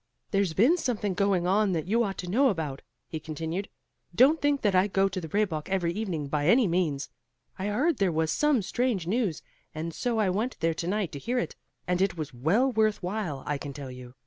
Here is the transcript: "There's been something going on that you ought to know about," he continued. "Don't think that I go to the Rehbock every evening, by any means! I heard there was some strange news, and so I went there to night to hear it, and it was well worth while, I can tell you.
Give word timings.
"There's 0.31 0.53
been 0.55 0.77
something 0.77 1.13
going 1.13 1.45
on 1.45 1.73
that 1.73 1.85
you 1.85 2.03
ought 2.03 2.17
to 2.17 2.27
know 2.27 2.49
about," 2.49 2.81
he 3.07 3.19
continued. 3.19 3.69
"Don't 4.15 4.41
think 4.41 4.63
that 4.63 4.73
I 4.73 4.87
go 4.87 5.07
to 5.07 5.21
the 5.21 5.27
Rehbock 5.29 5.69
every 5.69 5.93
evening, 5.93 6.25
by 6.27 6.47
any 6.47 6.67
means! 6.67 7.09
I 7.59 7.67
heard 7.67 7.97
there 7.97 8.11
was 8.11 8.31
some 8.31 8.63
strange 8.63 9.05
news, 9.05 9.43
and 9.75 9.93
so 9.93 10.17
I 10.17 10.31
went 10.31 10.59
there 10.59 10.73
to 10.73 10.87
night 10.87 11.11
to 11.11 11.19
hear 11.19 11.37
it, 11.37 11.55
and 11.85 12.01
it 12.01 12.17
was 12.17 12.33
well 12.33 12.71
worth 12.71 13.03
while, 13.03 13.43
I 13.45 13.59
can 13.59 13.73
tell 13.73 13.91
you. 13.91 14.15